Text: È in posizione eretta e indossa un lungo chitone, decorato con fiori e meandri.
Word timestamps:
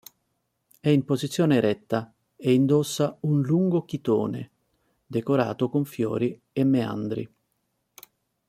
È 0.79 0.89
in 0.89 1.05
posizione 1.05 1.57
eretta 1.57 2.11
e 2.35 2.55
indossa 2.55 3.15
un 3.19 3.43
lungo 3.43 3.85
chitone, 3.85 4.49
decorato 5.05 5.69
con 5.69 5.85
fiori 5.85 6.41
e 6.51 6.63
meandri. 6.63 7.31